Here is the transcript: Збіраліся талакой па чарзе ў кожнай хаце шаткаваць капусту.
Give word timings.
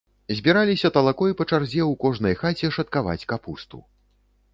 Збіраліся 0.37 0.89
талакой 0.95 1.35
па 1.41 1.45
чарзе 1.51 1.81
ў 1.91 1.99
кожнай 2.05 2.33
хаце 2.41 2.71
шаткаваць 2.79 3.27
капусту. 3.35 3.77